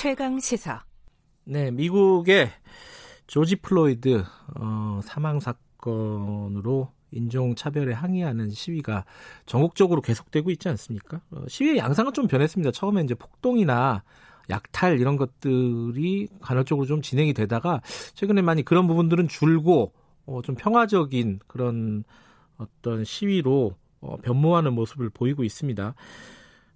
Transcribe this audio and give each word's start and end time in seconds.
최강 0.00 0.38
시사. 0.38 0.84
네, 1.42 1.72
미국의 1.72 2.52
조지 3.26 3.56
플로이드 3.56 4.22
어, 4.54 5.00
사망 5.02 5.40
사건으로 5.40 6.92
인종 7.10 7.56
차별에 7.56 7.94
항의하는 7.94 8.50
시위가 8.50 9.04
전국적으로 9.44 10.00
계속되고 10.00 10.52
있지 10.52 10.68
않습니까? 10.68 11.20
어, 11.32 11.42
시위의 11.48 11.78
양상은 11.78 12.12
좀 12.12 12.28
변했습니다. 12.28 12.70
처음에 12.70 13.02
이제 13.02 13.16
폭동이나 13.16 14.04
약탈 14.50 15.00
이런 15.00 15.16
것들이 15.16 16.28
간헐적으로 16.42 16.86
좀 16.86 17.02
진행이 17.02 17.34
되다가 17.34 17.80
최근에 18.14 18.40
많이 18.40 18.62
그런 18.62 18.86
부분들은 18.86 19.26
줄고 19.26 19.94
어, 20.26 20.42
좀 20.42 20.54
평화적인 20.54 21.40
그런 21.48 22.04
어떤 22.56 23.02
시위로 23.02 23.74
어, 24.00 24.16
변모하는 24.18 24.74
모습을 24.74 25.10
보이고 25.10 25.42
있습니다. 25.42 25.96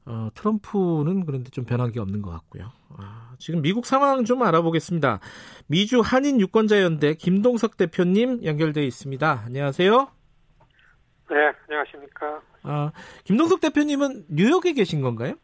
어, 0.05 0.29
트럼프는 0.34 1.24
그런데 1.27 1.51
좀 1.51 1.65
변한 1.65 1.92
게 1.92 2.01
없는 2.01 2.23
것 2.23 2.30
같고요. 2.30 2.73
아, 2.98 3.34
지금 3.38 3.62
미국 3.62 3.87
상황 3.87 4.24
좀 4.24 4.43
알아보겠습니다. 4.43 5.20
미주 5.69 6.01
한인 6.01 6.41
유권자연대 6.41 7.15
김동석 7.15 7.77
대표님 7.77 8.45
연결돼 8.45 8.84
있습니다. 8.84 9.43
안녕하세요. 9.46 10.09
네, 11.30 11.37
안녕하십니까. 11.69 12.43
아, 12.65 12.93
김동석 13.24 13.60
대표님은 13.60 14.27
뉴욕에 14.29 14.73
계신 14.73 15.01
건가요? 15.01 15.34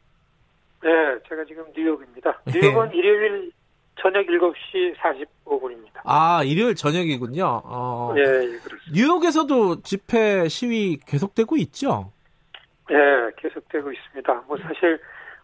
네, 0.83 0.89
제가 1.29 1.45
지금 1.47 1.65
뉴욕입니다. 1.77 2.41
뉴욕은 2.47 2.91
네. 2.91 2.97
일요일 2.97 3.53
저녁 4.01 4.27
7시 4.27 4.97
45분입니다. 4.97 6.01
아, 6.05 6.43
일요일 6.45 6.75
저녁이군요. 6.75 7.63
어, 7.65 8.13
네, 8.15 8.23
그렇습니다. 8.23 8.93
뉴욕에서도 8.93 9.83
집회 9.83 10.49
시위 10.49 10.99
계속되고 10.99 11.57
있죠? 11.57 12.13
네, 12.89 13.31
계속되고 13.37 13.93
있습니다. 13.93 14.45
뭐 14.47 14.57
사실 14.59 15.01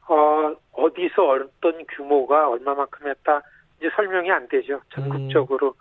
어, 0.08 0.54
어디서 0.72 1.28
어떤 1.28 1.84
규모가 1.86 2.48
얼마만큼 2.48 3.08
했다 3.08 3.42
이제 3.78 3.90
설명이 3.94 4.30
안 4.30 4.48
되죠. 4.48 4.80
전국적으로 4.90 5.74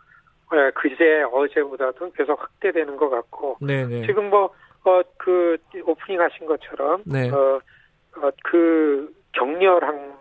음. 0.52 0.58
네, 0.58 0.72
그제 0.72 1.24
어제보다도 1.32 2.12
계속 2.12 2.40
확대되는 2.40 2.96
것 2.98 3.10
같고 3.10 3.58
네네. 3.62 4.06
지금 4.06 4.30
뭐 4.30 4.54
어, 4.86 5.02
그 5.18 5.58
오프닝 5.86 6.22
하신 6.22 6.46
것처럼 6.46 7.02
네. 7.06 7.30
어, 7.30 7.62
어, 8.18 8.30
그 8.44 9.14
격렬한 9.34 10.14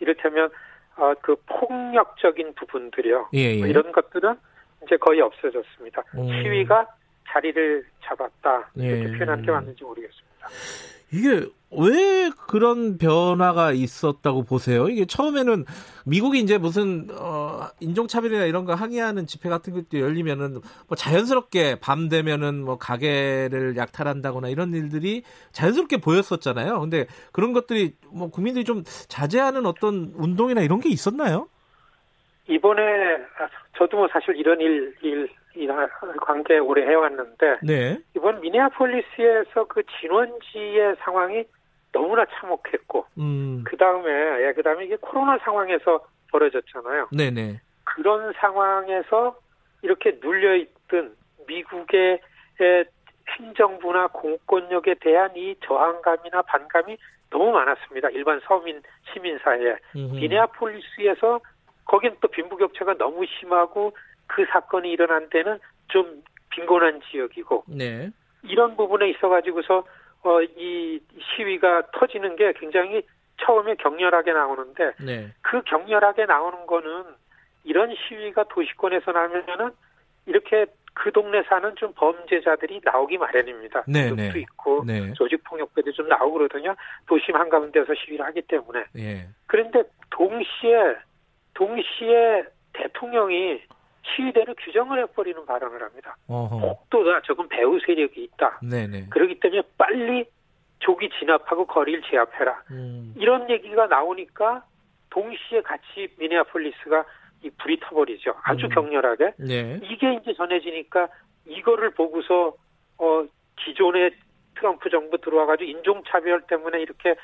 이를테면 0.00 0.50
어, 0.96 1.12
그 1.20 1.36
폭력적인 1.46 2.54
부분들이요. 2.54 3.30
예, 3.34 3.38
예. 3.38 3.58
뭐 3.58 3.66
이런 3.66 3.90
것들은 3.92 4.36
이제 4.84 4.96
거의 4.96 5.20
없어졌습니다. 5.20 6.02
음. 6.14 6.28
시위가 6.28 6.86
자리를 7.28 7.84
잡았다 8.04 8.70
이렇게 8.76 9.12
예. 9.12 9.18
표현하는 9.18 9.44
게 9.44 9.50
맞는지 9.50 9.82
모르겠습니다. 9.82 10.33
이게 11.12 11.46
왜 11.76 12.30
그런 12.48 12.98
변화가 12.98 13.72
있었다고 13.72 14.44
보세요? 14.44 14.88
이게 14.88 15.04
처음에는 15.06 15.64
미국이 16.06 16.38
이제 16.38 16.58
무슨 16.58 17.08
어 17.12 17.68
인종차별이나 17.80 18.44
이런 18.44 18.64
거 18.64 18.74
항의하는 18.74 19.26
집회 19.26 19.48
같은 19.48 19.72
것도 19.72 20.00
열리면은 20.00 20.60
뭐 20.86 20.96
자연스럽게 20.96 21.76
밤 21.80 22.08
되면은 22.08 22.64
뭐 22.64 22.78
가게를 22.78 23.76
약탈한다거나 23.76 24.48
이런 24.48 24.72
일들이 24.72 25.22
자연스럽게 25.52 25.98
보였었잖아요. 25.98 26.80
근데 26.80 27.06
그런 27.32 27.52
것들이 27.52 27.94
뭐 28.12 28.30
국민들이 28.30 28.64
좀 28.64 28.84
자제하는 28.84 29.66
어떤 29.66 30.12
운동이나 30.16 30.62
이런 30.62 30.80
게 30.80 30.88
있었나요? 30.88 31.48
이번에 32.48 32.82
저도 33.76 33.96
뭐 33.96 34.08
사실 34.12 34.36
이런 34.36 34.60
일, 34.60 34.94
일, 35.02 35.28
이 35.56 35.68
관계 36.20 36.58
오래 36.58 36.86
해왔는데 36.86 37.58
네. 37.62 37.98
이번 38.16 38.40
미네아폴리스에서 38.40 39.64
그 39.68 39.82
진원지의 40.00 40.96
상황이 41.00 41.44
너무나 41.92 42.24
참혹했고 42.26 43.06
음. 43.18 43.62
그 43.64 43.76
다음에 43.76 44.10
예, 44.42 44.52
그 44.52 44.62
다음에 44.62 44.84
이게 44.84 44.96
코로나 45.00 45.38
상황에서 45.38 46.04
벌어졌잖아요. 46.30 47.08
네네. 47.16 47.60
그런 47.84 48.32
상황에서 48.34 49.36
이렇게 49.82 50.18
눌려 50.20 50.56
있던 50.56 51.14
미국의 51.46 52.20
행정부나 53.38 54.08
공권력에 54.08 54.94
대한 55.00 55.30
이 55.36 55.54
저항감이나 55.64 56.42
반감이 56.42 56.96
너무 57.30 57.52
많았습니다. 57.52 58.10
일반 58.10 58.40
서민 58.44 58.82
시민 59.12 59.38
사회에 59.38 59.76
미네아폴리스에서 59.94 61.40
거긴 61.84 62.16
또 62.20 62.28
빈부격차가 62.28 62.94
너무 62.94 63.24
심하고 63.26 63.92
그 64.26 64.44
사건이 64.50 64.90
일어난 64.90 65.28
데는 65.30 65.58
좀 65.88 66.22
빈곤한 66.50 67.00
지역이고 67.10 67.64
네. 67.68 68.10
이런 68.42 68.76
부분에 68.76 69.08
있어가지고서 69.10 69.84
어, 70.22 70.42
이 70.42 71.00
시위가 71.20 71.90
터지는 71.92 72.36
게 72.36 72.52
굉장히 72.54 73.02
처음에 73.42 73.74
격렬하게 73.76 74.32
나오는데 74.32 74.92
네. 75.04 75.32
그 75.42 75.62
격렬하게 75.62 76.26
나오는 76.26 76.66
거는 76.66 77.04
이런 77.64 77.94
시위가 77.94 78.44
도시권에서 78.44 79.12
나면은 79.12 79.70
이렇게 80.26 80.66
그 80.94 81.10
동네 81.10 81.42
사는 81.42 81.74
좀 81.76 81.92
범죄자들이 81.94 82.80
나오기 82.84 83.18
마련입니다. 83.18 83.84
네, 83.88 84.08
도 84.08 84.14
네. 84.14 84.32
있고 84.36 84.84
네. 84.86 85.12
조직폭력배도 85.14 85.92
좀 85.92 86.08
나오고 86.08 86.34
그러더냐 86.34 86.74
도심 87.06 87.34
한가운데서 87.34 87.92
시위를 87.94 88.24
하기 88.26 88.42
때문에. 88.42 88.84
네. 88.92 89.26
그런데 89.46 89.82
동시에 90.10 90.96
동시에 91.54 92.44
대통령이 92.72 93.60
시위대를 94.14 94.54
규정을 94.58 95.00
해버리는 95.02 95.44
발언을 95.46 95.82
합니다. 95.82 96.16
복도가 96.26 97.22
조금 97.22 97.48
배후 97.48 97.78
세력이 97.84 98.22
있다. 98.24 98.60
네네. 98.62 99.08
그렇기 99.10 99.40
때문에 99.40 99.62
빨리 99.76 100.24
조기 100.80 101.08
진압하고 101.18 101.66
거리를 101.66 102.02
제압해라. 102.10 102.62
음. 102.70 103.14
이런 103.16 103.48
얘기가 103.50 103.86
나오니까 103.86 104.64
동시에 105.10 105.62
같이 105.62 106.08
미네아폴리스가 106.18 107.04
이 107.42 107.50
불이 107.58 107.80
터버리죠. 107.80 108.34
아주 108.42 108.66
음. 108.66 108.70
격렬하게. 108.70 109.34
네. 109.38 109.80
이게 109.82 110.14
이제 110.14 110.34
전해지니까 110.34 111.08
이거를 111.46 111.90
보고서 111.90 112.54
어 112.98 113.24
기존의 113.56 114.12
트럼프 114.56 114.90
정부 114.90 115.18
들어와가지고 115.18 115.70
인종차별 115.70 116.42
때문에 116.42 116.80
이렇게 116.80 117.14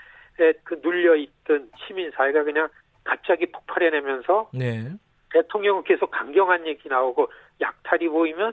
그 0.65 0.81
눌려 0.83 1.17
있던 1.17 1.71
시민 1.87 2.11
사회가 2.13 2.45
그냥 2.45 2.69
갑자기 3.05 3.47
폭발해내면서 3.47 4.51
네. 4.55 4.91
대통령은 5.33 5.85
계속 5.85 6.11
강경한 6.11 6.67
얘기 6.67 6.89
나오고 6.89 7.31
약탈이 7.61 8.09
보이면 8.09 8.53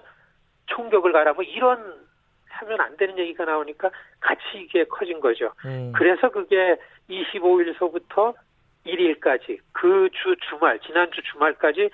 총격을 0.68 1.12
가라 1.12 1.34
뭐 1.34 1.44
이런 1.44 2.08
하면 2.50 2.82
안 2.82 2.98
되는 2.98 3.18
얘기가 3.18 3.46
나오니까 3.46 3.92
같이 4.20 4.42
이게 4.56 4.84
커진 4.86 5.20
거죠. 5.20 5.52
음. 5.66 5.92
그래서 5.96 6.30
그게 6.30 6.78
25일서부터 7.10 8.34
1일까지 8.86 9.60
그 9.74 10.10
주 10.12 10.36
주말 10.50 10.80
지난주 10.80 11.22
주말까지 11.24 11.90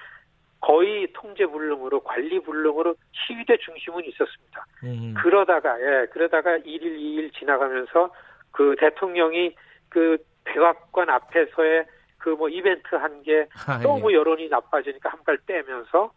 거의 0.61 1.07
통제 1.13 1.45
불능으로 1.45 1.99
관리 2.01 2.39
불능으로 2.39 2.95
시위대 3.11 3.57
중심은 3.57 4.05
있었습니다. 4.05 4.65
음. 4.83 5.13
그러다가 5.17 5.79
예 5.81 6.05
그러다가 6.07 6.57
1일 6.57 6.83
2일 6.83 7.33
지나가면서 7.33 8.13
그 8.51 8.75
대통령이 8.79 9.55
그 9.89 10.17
백악관 10.45 11.09
앞에서의 11.09 11.85
그 12.23 12.29
뭐 12.29 12.47
이벤트 12.47 12.95
한게 12.95 13.47
아, 13.67 13.79
너무 13.79 14.09
예. 14.11 14.15
여론이 14.15 14.47
나빠지니까 14.47 15.09
한발 15.09 15.37
빼면서 15.45 16.11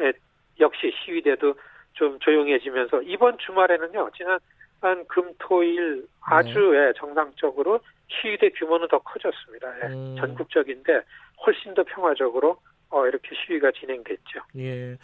예, 0.00 0.12
역시 0.58 0.92
시위대도 1.04 1.54
좀 1.92 2.18
조용해지면서 2.18 3.02
이번 3.02 3.38
주말에는요 3.38 4.10
지난 4.16 4.40
한 4.80 5.06
금토일 5.06 6.08
아주 6.20 6.58
네. 6.72 6.88
예, 6.88 6.92
정상적으로 6.96 7.78
시위대 8.08 8.50
규모는 8.50 8.88
더 8.88 8.98
커졌습니다. 8.98 9.68
예, 9.84 9.92
음. 9.94 10.16
전국적인데 10.18 11.00
훨씬 11.46 11.74
더 11.74 11.84
평화적으로 11.84 12.56
어, 12.90 13.06
이렇게 13.06 13.28
시위가 13.46 13.70
진행됐죠. 13.78 14.40
예. 14.56 14.98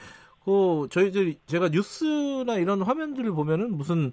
그 0.45 0.89
저희들 0.91 1.35
제가 1.47 1.69
뉴스나 1.69 2.57
이런 2.57 2.83
화면들을 2.83 3.31
보면은 3.31 3.77
무슨 3.77 4.11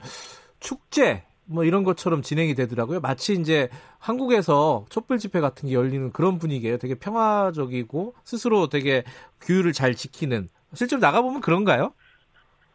축제 0.59 1.24
뭐 1.47 1.63
이런 1.63 1.83
것처럼 1.83 2.21
진행이 2.21 2.56
되더라고요. 2.56 3.00
마치 3.00 3.33
이제 3.33 3.69
한국에서 4.00 4.86
촛불 4.89 5.18
집회 5.18 5.39
같은 5.39 5.69
게 5.69 5.75
열리는 5.75 6.12
그런 6.12 6.39
분위기예요. 6.39 6.77
되게 6.77 6.95
평화적이고 6.95 8.15
스스로 8.24 8.68
되게 8.68 9.03
규율을 9.42 9.74
잘 9.74 9.94
지키는. 9.94 10.50
실제로 10.74 11.00
나가보면 11.00 11.42
그런가요? 11.42 11.94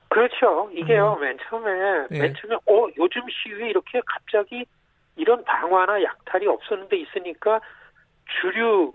그렇죠. 0.09 0.71
이게요, 0.73 1.17
음. 1.19 1.21
맨 1.21 1.39
처음에, 1.49 1.71
예. 2.11 2.19
맨 2.19 2.35
처음에, 2.35 2.57
어, 2.57 2.89
요즘 2.99 3.23
시위에 3.29 3.71
이렇게 3.71 4.01
갑자기 4.07 4.65
이런 5.17 5.45
방화나 5.45 6.03
약탈이 6.03 6.47
없었는데 6.47 6.97
있으니까 6.97 7.61
주류 8.41 8.93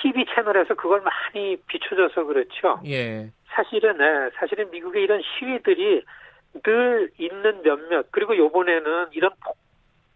TV 0.00 0.24
채널에서 0.34 0.74
그걸 0.74 1.00
많이 1.00 1.56
비춰줘서 1.66 2.24
그렇죠. 2.24 2.80
예. 2.86 3.30
사실은, 3.48 3.98
네, 3.98 4.30
사실은 4.38 4.70
미국의 4.70 5.02
이런 5.02 5.20
시위들이 5.22 6.04
늘 6.62 7.10
있는 7.18 7.62
몇몇 7.62 8.06
그리고 8.10 8.36
요번에는 8.36 9.08
이런 9.12 9.30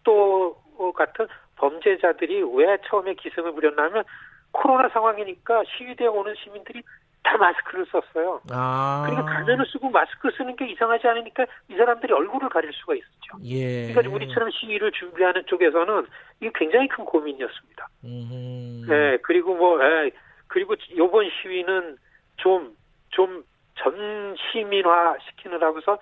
폭도 0.04 0.56
같은 0.94 1.26
범죄자들이 1.56 2.42
왜 2.54 2.78
처음에 2.86 3.14
기승을 3.14 3.52
부렸냐면 3.52 4.04
코로나 4.52 4.88
상황이니까 4.88 5.62
시위대에 5.76 6.06
오는 6.06 6.34
시민들이 6.42 6.82
다 7.22 7.36
마스크를 7.36 7.86
썼어요. 7.86 8.40
아. 8.50 9.04
그러니까 9.06 9.32
가면을 9.34 9.66
쓰고 9.66 9.90
마스크 9.90 10.30
쓰는 10.36 10.56
게 10.56 10.66
이상하지 10.70 11.06
않으니까 11.06 11.44
이 11.68 11.76
사람들이 11.76 12.12
얼굴을 12.12 12.48
가릴 12.48 12.72
수가 12.72 12.94
있었죠. 12.94 13.38
예. 13.44 13.92
그러니까 13.92 14.14
우리처럼 14.14 14.50
시위를 14.50 14.90
준비하는 14.92 15.44
쪽에서는 15.46 16.06
이게 16.40 16.50
굉장히 16.54 16.88
큰 16.88 17.04
고민이었습니다. 17.04 17.88
음. 18.04 18.86
네, 18.88 19.18
그리고 19.22 19.54
뭐, 19.54 19.78
예, 19.84 20.10
그리고 20.48 20.74
요번 20.96 21.28
시위는 21.42 21.98
좀, 22.38 22.74
좀 23.10 23.44
전시민화 23.76 25.16
시키느라고서 25.28 25.92
어, 25.92 25.98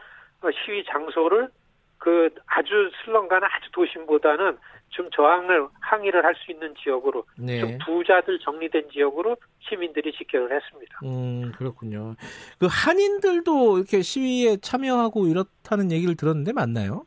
시위 0.65 0.85
장소를 0.85 1.49
그 1.99 2.31
아주 2.47 2.91
슬렁가는 3.05 3.47
아주 3.51 3.71
도심보다는 3.73 4.57
좀 4.91 5.11
저항을 5.11 5.67
항의를 5.81 6.25
할 6.25 6.35
수 6.37 6.53
있는 6.53 6.73
지역으로 6.77 7.25
네. 7.37 7.59
좀 7.59 7.77
부자들 7.85 8.39
정리된 8.39 8.89
지역으로 8.93 9.37
시민들이 9.59 10.13
집결을 10.13 10.55
했습니다. 10.55 11.01
음 11.03 11.53
그렇군요. 11.57 12.15
그 12.61 12.67
한인들도 12.71 13.79
이렇게 13.79 14.01
시위에 14.03 14.57
참여하고 14.59 15.27
이렇다는 15.27 15.91
얘기를 15.91 16.15
들었는데 16.17 16.53
맞나요? 16.53 17.05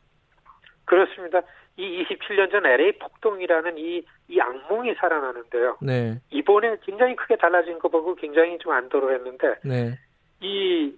그렇습니다. 0.84 1.40
이 1.78 2.04
27년 2.04 2.50
전 2.50 2.66
LA 2.66 2.92
폭동이라는 2.98 3.78
이, 3.78 4.04
이 4.28 4.38
악몽이 4.40 4.94
살아나는데요. 4.96 5.78
네. 5.80 6.20
이번에 6.30 6.76
굉장히 6.84 7.16
크게 7.16 7.36
달라진 7.36 7.78
거 7.78 7.88
보고 7.88 8.14
굉장히 8.14 8.58
좀 8.58 8.72
안도로했는데 8.72 9.54
네. 9.64 9.98
이 10.42 10.94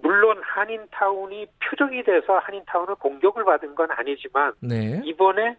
물론 0.00 0.40
한인타운이 0.42 1.46
표적이 1.60 2.02
돼서 2.04 2.38
한인타운을 2.38 2.96
공격을 2.96 3.44
받은 3.44 3.74
건 3.74 3.90
아니지만 3.90 4.52
네. 4.60 5.00
이번에 5.04 5.56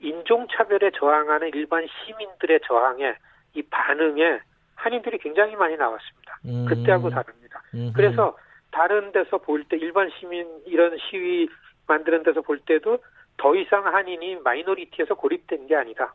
인종차별에 0.00 0.90
저항하는 0.98 1.50
일반 1.54 1.86
시민들의 1.86 2.60
저항에 2.66 3.14
이 3.54 3.62
반응에 3.62 4.40
한인들이 4.74 5.18
굉장히 5.18 5.56
많이 5.56 5.76
나왔습니다. 5.76 6.38
음. 6.44 6.66
그때하고 6.68 7.10
다릅니다. 7.10 7.62
음흠. 7.74 7.92
그래서 7.94 8.36
다른 8.70 9.10
데서 9.12 9.38
볼 9.38 9.64
때 9.64 9.76
일반 9.76 10.10
시민 10.18 10.46
이런 10.66 10.96
시위 10.98 11.48
만드는 11.86 12.22
데서 12.22 12.42
볼 12.42 12.58
때도 12.60 12.98
더 13.38 13.54
이상 13.56 13.86
한인이 13.86 14.36
마이너리티에서 14.36 15.14
고립된 15.14 15.66
게 15.66 15.74
아니다. 15.74 16.14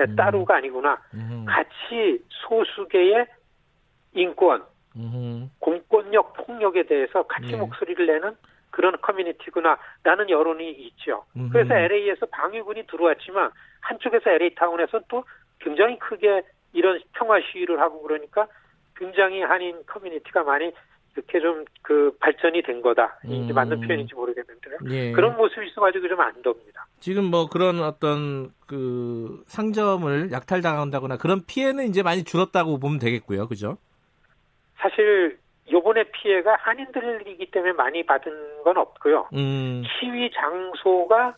음. 0.00 0.16
따로가 0.16 0.56
아니구나. 0.56 1.00
음. 1.14 1.44
같이 1.46 2.22
소수계의 2.28 3.26
인권, 4.14 4.64
음. 4.96 5.50
공권력 5.58 6.34
폭력에 6.34 6.84
대해서 6.84 7.22
같이 7.24 7.52
네. 7.52 7.56
목소리를 7.56 8.06
내는 8.06 8.36
그런 8.70 8.96
커뮤니티구나라는 9.00 10.30
여론이 10.30 10.70
있죠. 10.70 11.24
음흠. 11.36 11.52
그래서 11.52 11.74
LA에서 11.74 12.26
방위군이 12.26 12.86
들어왔지만 12.86 13.50
한쪽에서 13.80 14.30
LA 14.30 14.54
타운에서 14.54 15.00
또 15.08 15.24
굉장히 15.60 15.98
크게 15.98 16.42
이런 16.72 17.00
평화 17.12 17.38
시위를 17.40 17.80
하고 17.80 18.02
그러니까 18.02 18.48
굉장히 18.96 19.42
한인 19.42 19.82
커뮤니티가 19.86 20.42
많이 20.42 20.72
이렇게 21.14 21.40
좀 21.40 21.64
그 21.84 22.16
발전이 22.18 22.62
된 22.62 22.80
거다. 22.80 23.20
이게 23.24 23.52
음. 23.52 23.54
맞는 23.54 23.82
표현인지 23.82 24.14
모르겠는데요. 24.14 24.78
예. 24.88 25.12
그런 25.12 25.36
모습이 25.36 25.66
있어가지고 25.68 26.08
좀 26.08 26.18
안덥니다. 26.18 26.86
지금 26.98 27.24
뭐 27.24 27.46
그런 27.46 27.82
어떤 27.82 28.52
그 28.66 29.42
상점을 29.46 30.32
약탈당한다거나 30.32 31.18
그런 31.18 31.44
피해는 31.44 31.86
이제 31.88 32.02
많이 32.02 32.24
줄었다고 32.24 32.78
보면 32.78 32.98
되겠고요. 32.98 33.48
그죠? 33.48 33.76
사실 34.84 35.38
요번에 35.72 36.04
피해가 36.04 36.56
한인들이기 36.60 37.50
때문에 37.50 37.72
많이 37.72 38.04
받은 38.04 38.62
건 38.64 38.76
없고요. 38.76 39.28
음. 39.32 39.82
시위 39.98 40.30
장소가 40.30 41.34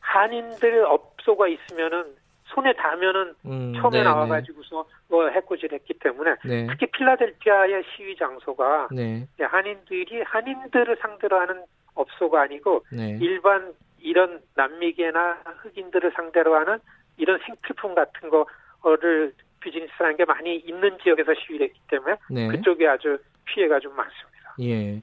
한인들 0.00 0.84
업소가 0.86 1.46
있으면은 1.46 2.16
손에 2.46 2.72
닿으면은 2.74 3.34
음, 3.46 3.72
처음에 3.76 3.98
네네. 3.98 4.04
나와가지고서 4.04 4.84
뭐 5.08 5.28
해코지했기 5.28 5.94
때문에 6.00 6.34
네. 6.44 6.66
특히 6.68 6.86
필라델피아의 6.86 7.84
시위 7.94 8.16
장소가 8.16 8.88
네. 8.90 9.26
한인들이 9.40 10.22
한인들을 10.22 10.96
상대로 11.00 11.38
하는 11.38 11.62
업소가 11.94 12.42
아니고 12.42 12.84
네. 12.90 13.16
일반 13.22 13.72
이런 14.00 14.40
남미계나 14.56 15.38
흑인들을 15.62 16.12
상대로 16.16 16.56
하는 16.56 16.78
이런 17.16 17.38
생필품 17.46 17.94
같은 17.94 18.28
거를 18.28 19.32
비즈니스라는 19.62 20.16
게 20.16 20.24
많이 20.24 20.56
있는 20.56 20.96
지역에서 21.02 21.32
시위를 21.46 21.68
했기 21.68 21.80
때문에 21.90 22.16
네. 22.30 22.48
그쪽에 22.48 22.86
아주 22.86 23.18
피해가 23.44 23.80
좀 23.80 23.94
많습니다. 23.96 24.54
예. 24.60 25.02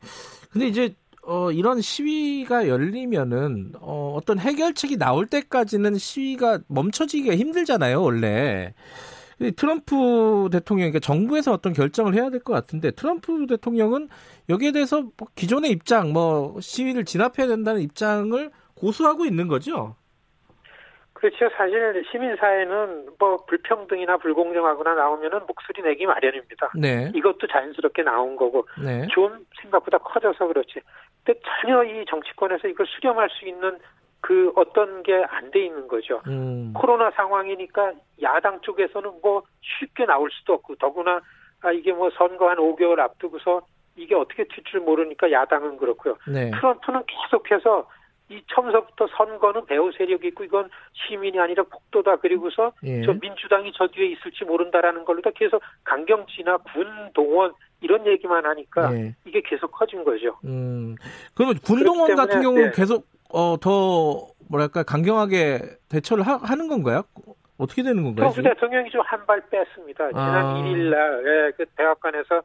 근데 0.52 0.68
이제 0.68 0.94
어, 1.24 1.52
이런 1.52 1.82
시위가 1.82 2.68
열리면은 2.68 3.74
어, 3.80 4.16
어떤 4.18 4.40
해결책이 4.40 4.98
나올 4.98 5.28
때까지는 5.28 5.96
시위가 5.98 6.60
멈춰지기가 6.68 7.36
힘들잖아요, 7.36 8.02
원래. 8.02 8.74
트럼프 9.56 10.50
대통령, 10.52 10.90
그러니까 10.92 11.00
정부에서 11.00 11.54
어떤 11.54 11.72
결정을 11.72 12.14
해야 12.14 12.30
될 12.30 12.42
것 12.42 12.52
같은데 12.52 12.92
트럼프 12.92 13.48
대통령은 13.48 14.10
여기에 14.50 14.74
대해서 14.74 15.02
뭐 15.16 15.28
기존의 15.36 15.72
입장, 15.72 16.12
뭐 16.12 16.60
시위를 16.60 17.06
진압해야 17.06 17.48
된다는 17.48 17.82
입장을 17.82 18.52
고수하고 18.76 19.26
있는 19.26 19.48
거죠. 19.48 19.96
그렇죠. 21.20 21.50
사실 21.58 22.04
시민사회는 22.12 23.10
뭐 23.20 23.38
불평등이나 23.46 24.18
불공정하거나 24.18 24.96
나오면은 24.96 25.42
목소리 25.48 25.82
내기 25.82 26.06
마련입니다. 26.06 26.72
네. 26.76 27.12
이것도 27.14 27.48
자연스럽게 27.48 28.04
나온 28.04 28.36
거고 28.38 28.66
네. 28.82 29.06
좀 29.12 29.46
생각보다 29.62 29.98
커져서 29.98 30.48
그렇지. 30.48 30.80
근데 31.26 31.40
전혀 31.62 31.84
이 31.84 32.06
정치권에서 32.06 32.70
이걸 32.70 32.86
수렴할 32.88 33.30
수 33.32 33.46
있는 33.46 33.78
그 34.22 34.52
어떤 34.56 35.04
게 35.04 35.14
안 35.30 35.52
돼 35.52 35.66
있는 35.66 35.88
거죠. 35.90 36.22
음. 36.28 36.74
코로나 36.74 37.12
상황이니까 37.12 37.94
야당 38.22 38.62
쪽에서는 38.62 39.12
뭐 39.22 39.44
쉽게 39.62 40.06
나올 40.06 40.30
수도 40.32 40.54
없고 40.54 40.76
더구나 40.76 41.20
아 41.62 41.72
이게 41.74 41.92
뭐 41.92 42.10
선거 42.12 42.50
한 42.50 42.58
5개월 42.58 43.00
앞두고서 43.00 43.62
이게 43.98 44.16
어떻게 44.16 44.46
튈 44.46 44.64
줄 44.64 44.80
모르니까 44.82 45.30
야당은 45.32 45.78
그렇고요. 45.78 46.16
네. 46.28 46.50
트럼프는 46.52 47.04
계속해서 47.08 47.90
이 48.30 48.42
처음서부터 48.54 49.08
선거는 49.18 49.66
배후 49.66 49.92
세력이 49.92 50.28
있고 50.30 50.44
이건 50.44 50.70
시민이 50.94 51.40
아니라 51.40 51.64
폭도다 51.64 52.18
그리고서 52.18 52.72
예. 52.84 53.02
저 53.04 53.14
민주당이 53.14 53.72
저 53.76 53.88
뒤에 53.88 54.08
있을지 54.12 54.46
모른다라는 54.46 55.04
걸로 55.04 55.22
다 55.22 55.32
계속 55.36 55.62
강경지나 55.84 56.58
군 56.58 56.86
동원 57.14 57.54
이런 57.82 58.06
얘기만 58.06 58.46
하니까 58.46 58.94
예. 58.96 59.16
이게 59.26 59.42
계속 59.42 59.72
커진 59.72 60.04
거죠. 60.04 60.38
음. 60.46 60.96
그러면 61.34 61.56
군 61.66 61.84
동원 61.84 62.16
같은 62.16 62.42
경우는 62.42 62.66
네. 62.66 62.72
계속 62.76 63.06
어, 63.34 63.58
더 63.60 64.28
뭐랄까 64.50 64.84
강경하게 64.84 65.60
대처를 65.90 66.24
하, 66.26 66.56
는 66.56 66.68
건가요? 66.68 67.04
어떻게 67.58 67.84
되는 67.84 68.04
건가요? 68.04 68.30
트럼프 68.32 68.42
대통령이 68.44 68.90
좀 68.90 69.02
한 69.06 69.26
발 69.26 69.42
뺐습니다. 69.50 70.10
지난 70.10 70.46
아. 70.46 70.54
1일 70.64 70.90
날 70.90 71.24
예, 71.26 71.52
그 71.58 71.66
대학관에서 71.76 72.38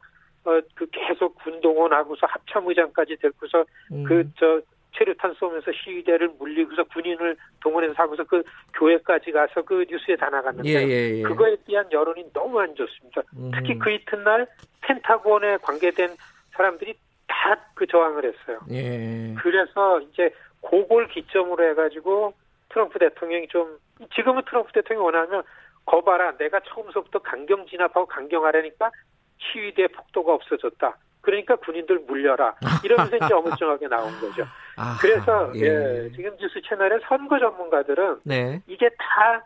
어, 0.45 0.59
그 0.75 0.85
계속 0.91 1.35
군동원하고서 1.43 2.27
합참의장까지 2.27 3.17
데리고서 3.21 3.65
음. 3.91 4.03
그저 4.03 4.61
체류탄 4.97 5.33
쏘면서 5.35 5.71
시위대를 5.71 6.29
물리고서 6.39 6.83
군인을 6.85 7.35
동원해서 7.61 7.93
하고서 7.95 8.23
그 8.23 8.43
교회까지 8.73 9.31
가서 9.31 9.61
그 9.61 9.85
뉴스에 9.89 10.15
다 10.15 10.29
나갔는데 10.29 10.69
예, 10.69 10.87
예, 10.87 11.17
예. 11.17 11.21
그거에 11.21 11.55
대한 11.67 11.91
여론이 11.91 12.31
너무 12.33 12.59
안 12.59 12.73
좋습니다. 12.75 13.21
음. 13.37 13.51
특히 13.53 13.77
그 13.77 13.91
이튿날 13.91 14.47
펜타곤에 14.81 15.57
관계된 15.57 16.15
사람들이 16.53 16.93
다 17.27 17.55
그 17.75 17.85
저항을 17.85 18.25
했어요. 18.25 18.59
예. 18.71 19.35
그래서 19.37 19.99
이제 20.01 20.33
그걸 20.61 21.07
기점으로 21.09 21.69
해가지고 21.69 22.33
트럼프 22.69 22.97
대통령이 22.97 23.47
좀 23.49 23.77
지금은 24.15 24.41
트럼프 24.49 24.71
대통령이 24.71 25.05
원하면 25.05 25.43
거봐라 25.85 26.37
내가 26.37 26.61
처음서부터 26.61 27.19
강경 27.19 27.67
진압하고 27.67 28.07
강경하려니까 28.07 28.89
시위대 29.37 29.87
폭도가 29.89 30.33
없어졌다. 30.33 30.97
그러니까 31.25 31.55
군인들 31.57 31.99
물려라. 32.07 32.55
이러면서 32.83 33.15
이제 33.17 33.33
어물쩡하게 33.33 33.87
나온 33.87 34.11
거죠. 34.21 34.45
아하, 34.77 34.97
그래서 35.01 35.51
예. 35.55 35.61
예, 35.61 36.11
지금 36.15 36.31
뉴스 36.37 36.61
채널의 36.61 36.99
선거 37.07 37.39
전문가들은 37.39 38.19
네. 38.25 38.61
이게 38.67 38.89
다 38.89 39.43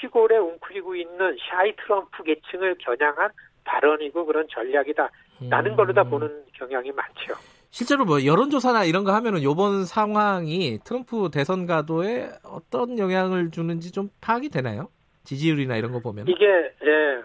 시골에 0.00 0.36
웅크리고 0.36 0.94
있는 0.94 1.36
샤이 1.50 1.74
트럼프 1.76 2.22
계층을 2.22 2.76
겨냥한 2.78 3.30
발언이고 3.64 4.24
그런 4.26 4.46
전략이다. 4.48 5.10
라는 5.50 5.72
음. 5.72 5.76
걸로 5.76 5.92
다 5.92 6.04
보는 6.04 6.44
경향이 6.54 6.92
많죠. 6.92 7.34
실제로 7.70 8.04
뭐 8.04 8.24
여론조사나 8.24 8.84
이런 8.84 9.04
거 9.04 9.12
하면은 9.12 9.42
요번 9.42 9.84
상황이 9.84 10.78
트럼프 10.84 11.30
대선 11.30 11.66
가도에 11.66 12.30
어떤 12.42 12.98
영향을 12.98 13.50
주는지 13.50 13.92
좀 13.92 14.08
파악이 14.20 14.48
되나요? 14.48 14.88
지지율이나 15.24 15.76
이런 15.76 15.92
거 15.92 16.00
보면. 16.00 16.26
이게, 16.28 16.46
예. 16.46 17.22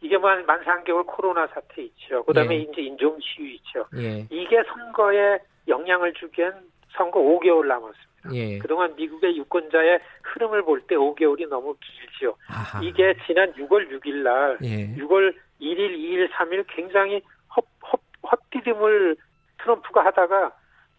이게 0.00 0.16
만, 0.18 0.44
만 0.46 0.60
3개월 0.62 1.06
코로나 1.06 1.46
사태 1.48 1.82
있죠. 1.82 2.22
그 2.24 2.32
다음에 2.32 2.56
예. 2.56 2.58
이제 2.60 2.82
인종 2.82 3.18
시위 3.20 3.56
있죠. 3.56 3.86
예. 3.96 4.26
이게 4.30 4.62
선거에 4.64 5.38
영향을 5.68 6.12
주기엔 6.14 6.52
선거 6.92 7.20
5개월 7.20 7.66
남았습니다. 7.66 8.34
예. 8.34 8.58
그동안 8.58 8.94
미국의 8.96 9.36
유권자의 9.36 10.00
흐름을 10.24 10.62
볼 10.62 10.82
때 10.86 10.94
5개월이 10.96 11.48
너무 11.48 11.76
길죠. 11.80 12.36
아하. 12.48 12.82
이게 12.82 13.14
지난 13.26 13.52
6월 13.52 13.88
6일 13.90 14.22
날, 14.22 14.58
예. 14.62 14.94
6월 14.96 15.34
1일, 15.60 15.96
2일, 15.96 16.30
3일 16.32 16.64
굉장히 16.68 17.22
헛, 17.54 17.64
헛, 17.92 18.00
헛디딤을 18.30 19.16
트럼프가 19.62 20.04
하다가 20.06 20.52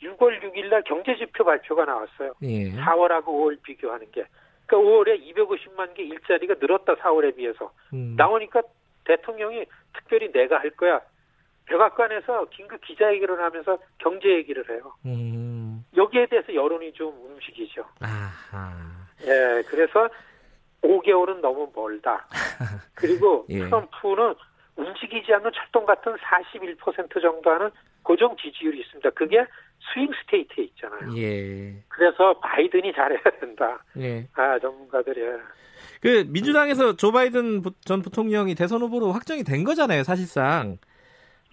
6월 0.03 0.41
6일 0.41 0.70
날 0.70 0.84
경제지표 0.84 1.43
발표가 1.43 1.86
나왔어요. 1.86 2.34
예. 2.43 2.72
4월하고 2.75 3.25
5월 3.25 3.62
비교하는 3.63 4.10
게. 4.12 4.25
그러니까 4.67 4.89
5월에 4.89 5.22
250만 5.36 5.93
개 5.96 6.03
일자리가 6.03 6.55
늘었다 6.60 6.96
4월에 6.96 7.36
비해서. 7.36 7.72
음. 7.93 8.15
나오니까 8.17 8.62
대통령이 9.05 9.65
특별히 9.93 10.31
내가 10.31 10.60
할 10.60 10.70
거야. 10.72 11.01
백악관에서 11.65 12.46
긴급 12.50 12.81
기자회견을 12.81 13.41
하면서 13.41 13.77
경제 14.00 14.29
얘기를 14.29 14.67
해요. 14.70 14.93
음. 15.05 15.86
여기에 15.96 16.27
대해서 16.27 16.53
여론이 16.53 16.93
좀 16.93 17.13
움직이죠. 17.25 17.86
아하. 18.00 18.74
예, 19.24 19.63
그래서 19.67 20.10
5개월은 20.81 21.41
너무 21.41 21.72
멀다. 21.74 22.25
그리고 22.96 23.46
예. 23.50 23.60
트럼프는 23.60 24.36
움직이지 24.75 25.34
않는 25.34 25.51
철통 25.54 25.86
같은 25.86 26.15
41% 26.15 27.22
정도 27.22 27.51
하는 27.51 27.70
고정 28.03 28.36
지지율이 28.38 28.79
있습니다. 28.79 29.10
그게 29.12 29.46
swing 29.94 30.10
state에 30.22 30.63
있잖아요. 30.66 31.18
예. 31.18 31.74
그래서 31.90 32.34
바이든이 32.40 32.94
잘해야 32.94 33.22
된다. 33.40 33.84
예. 33.98 34.28
아, 34.34 34.60
전문가들이. 34.60 35.22
그 36.02 36.26
민주당에서 36.28 36.96
조 36.96 37.12
바이든 37.12 37.64
전 37.82 38.02
부통령이 38.02 38.56
대선 38.56 38.82
후보로 38.82 39.12
확정이 39.12 39.44
된 39.44 39.64
거잖아요, 39.64 40.04
사실상. 40.04 40.78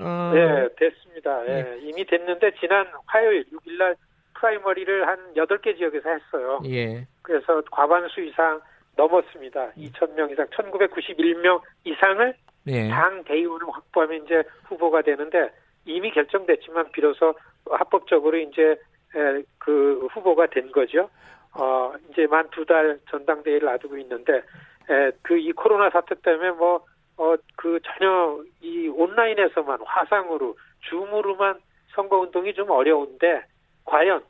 어... 0.00 0.32
네, 0.35 0.68
됐습니다. 0.76 1.47
예. 1.49 1.62
네. 1.62 1.78
이미 1.82 2.04
됐는데 2.04 2.52
지난 2.61 2.87
화요일 3.06 3.44
6일날 3.50 3.97
프라이머리를 4.35 5.06
한 5.06 5.18
8개 5.35 5.76
지역에서 5.76 6.08
했어요. 6.08 6.61
예. 6.66 7.06
그래서 7.23 7.61
과반수 7.70 8.20
이상 8.20 8.61
넘었습니다. 8.97 9.73
2,000명 9.73 10.32
이상, 10.32 10.47
1,991명 10.47 11.61
이상을 11.85 12.35
예. 12.68 12.88
당 12.88 13.25
대의원을 13.25 13.66
확보하면 13.68 14.25
이제 14.25 14.42
후보가 14.64 15.02
되는데 15.02 15.50
이미 15.85 16.11
결정됐지만 16.11 16.92
비로소 16.92 17.35
합법적으로 17.70 18.37
이제 18.38 18.76
그 19.58 20.06
후보가 20.12 20.46
된 20.46 20.70
거죠. 20.72 21.10
어, 21.54 21.92
이제 22.10 22.26
만 22.26 22.48
두 22.50 22.64
달 22.64 22.98
전당대회를 23.10 23.66
놔두고 23.66 23.96
있는데 23.98 24.42
그 25.22 25.37
이 25.38 25.52
코로나 25.52 25.90
사태 25.90 26.14
때문에 26.14 26.50
뭐 26.52 26.84
어, 27.16 27.34
그 27.56 27.80
전혀 27.84 28.42
이 28.60 28.88
온라인에서만 28.88 29.80
화상으로 29.84 30.56
줌으로만 30.88 31.58
선거 31.94 32.18
운동이 32.18 32.54
좀 32.54 32.70
어려운데 32.70 33.44
과연 33.84 34.22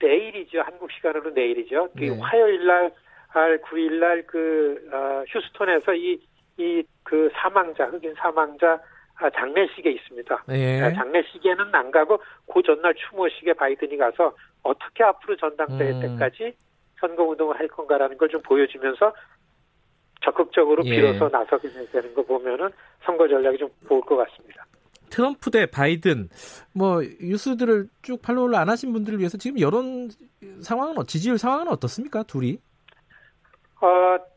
내일이죠 0.00 0.62
한국 0.62 0.90
시간으로 0.92 1.30
내일이죠 1.30 1.88
그 1.96 2.00
네. 2.04 2.18
화요일 2.20 2.66
날 2.66 2.92
9일 3.32 4.00
날 4.00 4.26
그 4.26 4.88
어, 4.92 5.24
휴스톤에서 5.28 5.94
이 5.94 6.18
이 6.58 6.82
그 7.04 7.30
사망자 7.34 7.86
흑인 7.86 8.14
사망자 8.14 8.72
아, 8.74 8.80
장례식에 9.28 9.90
있습니다. 9.90 10.44
네. 10.48 10.80
아, 10.82 10.92
장례식에는 10.92 11.74
안 11.74 11.90
가고 11.90 12.22
그 12.50 12.62
전날 12.62 12.94
추모식에 12.94 13.52
바이든이 13.52 13.98
가서 13.98 14.34
어떻게 14.62 15.04
앞으로 15.04 15.36
전당대회 15.36 15.90
음. 15.92 16.00
때까지 16.00 16.54
선거 16.98 17.24
운동을 17.24 17.58
할 17.58 17.68
건가라는 17.68 18.16
걸 18.16 18.28
좀 18.28 18.40
보여주면서 18.42 19.12
적극적으로 20.22 20.82
예. 20.86 20.90
비로소 20.90 21.28
나서게 21.28 21.68
되는 21.90 22.14
거 22.14 22.22
보면은 22.22 22.70
선거 23.02 23.26
전략이 23.26 23.58
좀 23.58 23.68
보일 23.88 24.02
것 24.02 24.16
같습니다. 24.16 24.64
트럼프 25.10 25.50
대 25.50 25.66
바이든 25.66 26.28
뭐 26.74 27.00
뉴스들을 27.20 27.88
쭉 28.02 28.22
팔로우를 28.22 28.54
안 28.54 28.68
하신 28.68 28.92
분들을 28.92 29.18
위해서 29.18 29.36
지금 29.36 29.58
여론 29.60 30.08
상황은 30.62 30.98
어, 30.98 31.04
지지율 31.04 31.36
상황은 31.36 31.68
어떻습니까 31.68 32.22
둘이? 32.22 32.58
어 33.82 34.30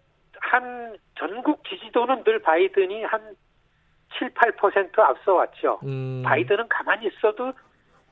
한 0.54 0.96
전국 1.18 1.63
지지도는 1.68 2.24
늘 2.24 2.40
바이든이 2.40 3.06
한 3.06 3.36
7, 4.17 4.34
8% 4.34 5.00
앞서 5.00 5.34
왔죠. 5.34 5.79
음. 5.84 6.22
바이든은 6.25 6.67
가만히 6.70 7.08
있어도 7.08 7.53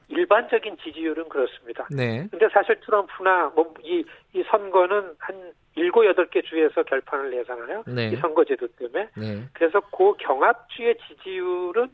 일반적인 0.08 0.78
지지율은 0.84 1.30
그렇습니다. 1.30 1.88
네. 1.90 2.28
근데 2.32 2.48
사실 2.54 2.80
트럼프나 2.82 3.52
뭐 3.56 3.74
이 3.84 4.04
이 4.34 4.44
선거는 4.50 5.16
한 5.20 5.54
일곱 5.76 6.06
여덟 6.06 6.28
개 6.30 6.42
주에서 6.42 6.84
결판을 6.84 7.32
내잖아요. 7.32 7.84
네. 7.88 8.10
이 8.10 8.16
선거제도 8.18 8.68
때문에. 8.68 9.10
네. 9.18 9.44
그래서 9.54 9.80
그 9.92 10.14
경합주의 10.20 10.96
지지율은 11.08 11.90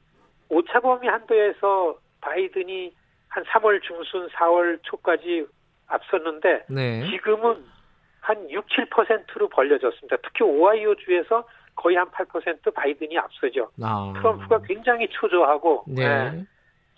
오차범위 0.50 1.08
한도에서 1.08 1.98
바이든이 2.22 2.94
한 3.30 3.44
3월 3.44 3.82
중순, 3.84 4.28
4월 4.30 4.80
초까지 4.84 5.46
앞섰는데 5.88 6.66
네. 6.70 7.06
지금은 7.10 7.64
한 8.22 8.50
6, 8.50 8.66
7%로 8.68 9.48
벌려졌습니다. 9.50 10.18
특히 10.18 10.44
오하이오 10.44 10.96
주에서 10.96 11.48
거의 11.78 11.96
한 11.96 12.08
8% 12.08 12.74
바이든이 12.74 13.18
앞서죠. 13.18 13.70
아. 13.82 14.12
트럼프가 14.18 14.62
굉장히 14.64 15.08
초조하고 15.10 15.86
네. 15.88 16.32
네. 16.32 16.46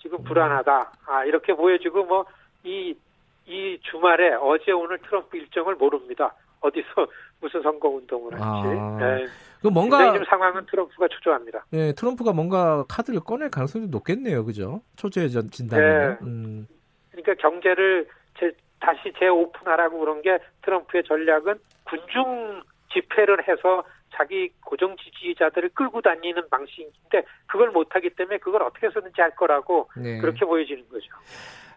지금 0.01 0.23
불안하다. 0.23 0.91
아, 1.05 1.25
이렇게 1.25 1.53
보여지고 1.53 2.05
뭐이이 2.05 3.79
주말에 3.81 4.33
어제 4.35 4.71
오늘 4.71 4.97
트럼프 4.99 5.37
일정을 5.37 5.75
모릅니다. 5.75 6.33
어디서 6.61 6.87
무슨 7.41 7.61
선거 7.61 7.89
운동을 7.89 8.33
할지. 8.33 8.79
아, 8.79 8.97
네. 8.99 9.25
그 9.61 9.67
뭔가 9.67 10.11
지금 10.13 10.25
상황은 10.25 10.65
트럼프가 10.65 11.07
초조합니다. 11.09 11.65
네, 11.71 11.91
트럼프가 11.93 12.31
뭔가 12.31 12.85
카드를 12.87 13.19
꺼낼 13.19 13.49
가능성이 13.51 13.87
높겠네요, 13.87 14.45
그죠? 14.45 14.81
초조해 14.95 15.27
진다면. 15.27 16.09
네. 16.09 16.17
음. 16.25 16.67
그러니까 17.11 17.33
경제를 17.35 18.07
제, 18.39 18.51
다시 18.79 19.11
재오픈하라고 19.19 19.99
그런 19.99 20.21
게 20.21 20.39
트럼프의 20.61 21.03
전략은 21.03 21.59
군중 21.83 22.61
집회를 22.93 23.47
해서 23.47 23.83
자기 24.19 24.49
고정 24.65 24.97
지지자들을 24.97 25.69
끌고 25.69 26.01
다니는 26.01 26.49
방식인데 26.49 27.23
그걸 27.47 27.71
못하기 27.71 28.09
때문에 28.15 28.37
그걸 28.39 28.63
어떻게 28.63 28.87
해서든지 28.87 29.21
할 29.21 29.33
거라고 29.35 29.89
네. 29.95 30.19
그렇게 30.19 30.45
보여지는 30.45 30.83
거죠. 30.89 31.07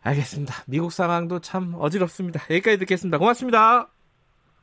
알겠습니다. 0.02 0.64
미국 0.66 0.90
상황도 0.90 1.38
참 1.38 1.75
어지럽습니다. 1.78 2.40
여기까지 2.50 2.78
듣겠습니다. 2.78 3.18
고맙습니다. 3.18 3.88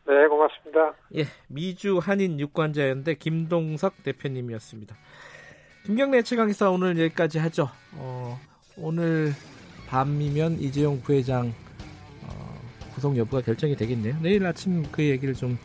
네, 0.05 0.27
고맙습니다. 0.27 0.93
예, 1.15 1.23
미주 1.47 1.99
한인 1.99 2.39
유권자연대 2.39 3.15
김동석 3.15 4.03
대표님이었습니다. 4.03 4.97
김경래 5.85 6.21
최강기사 6.21 6.69
오늘 6.71 6.99
여기까지 6.99 7.39
하죠. 7.39 7.69
어, 7.95 8.37
오늘 8.77 9.31
밤이면 9.87 10.59
이재용 10.59 10.99
부회장 11.01 11.53
어, 12.23 12.59
구속 12.93 13.15
여부가 13.15 13.41
결정이 13.41 13.75
되겠네요. 13.77 14.17
내일 14.21 14.45
아침 14.45 14.83
그 14.91 15.01
얘기를 15.03 15.33
좀 15.33 15.57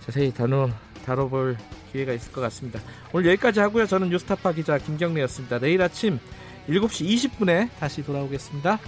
자세히 0.00 0.32
다뤄, 0.32 0.68
다뤄볼 1.02 1.56
기회가 1.92 2.12
있을 2.12 2.32
것 2.32 2.40
같습니다. 2.42 2.80
오늘 3.12 3.30
여기까지 3.30 3.60
하고요. 3.60 3.86
저는 3.86 4.08
뉴스타파 4.10 4.52
기자 4.52 4.78
김경래였습니다. 4.78 5.58
내일 5.58 5.82
아침 5.82 6.18
7시 6.68 7.30
20분에 7.30 7.68
다시 7.78 8.02
돌아오겠습니다. 8.02 8.78